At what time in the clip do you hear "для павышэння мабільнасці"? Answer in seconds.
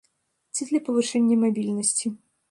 0.69-2.07